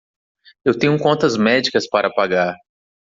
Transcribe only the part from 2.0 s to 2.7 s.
pagar.